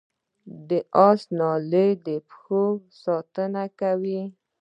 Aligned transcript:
د 0.67 0.69
اس 1.07 1.21
نالونه 1.39 1.83
د 2.05 2.07
پښو 2.27 2.63
ساتنه 3.03 3.63
کوي 3.79 4.21